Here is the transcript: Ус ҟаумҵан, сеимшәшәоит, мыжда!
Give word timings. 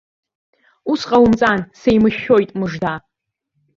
Ус 0.91 1.01
ҟаумҵан, 1.09 1.59
сеимшәшәоит, 1.79 2.49
мыжда! 2.59 2.93